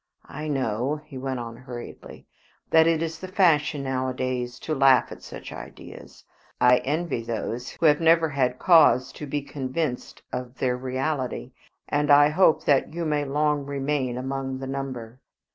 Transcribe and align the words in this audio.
I 0.25 0.47
know," 0.47 0.99
he 1.05 1.19
went 1.19 1.39
on 1.39 1.55
hurriedly, 1.55 2.25
"that 2.71 2.87
it 2.87 3.03
is 3.03 3.19
the 3.19 3.27
fashion 3.27 3.83
nowadays 3.83 4.57
to 4.61 4.73
laugh 4.73 5.11
at 5.11 5.21
such 5.21 5.51
ideas. 5.53 6.23
I 6.59 6.77
envy 6.77 7.21
those 7.21 7.69
who 7.79 7.85
have 7.85 8.01
never 8.01 8.29
had 8.29 8.57
cause 8.57 9.11
to 9.11 9.27
be 9.27 9.43
convinced 9.43 10.23
of 10.33 10.57
their 10.57 10.75
reality, 10.75 11.51
and 11.87 12.09
I 12.09 12.29
hope 12.29 12.65
that 12.65 12.91
you 12.95 13.05
may 13.05 13.25
long 13.25 13.63
remain 13.63 14.17
among 14.17 14.57
the 14.57 14.65
number. 14.65 15.19